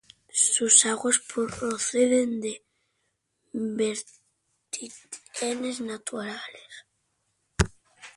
Sus 0.33 0.87
aguas 0.87 1.19
proceden 1.19 2.41
de 2.41 2.63
vertientes 3.53 5.79
naturales. 5.79 6.87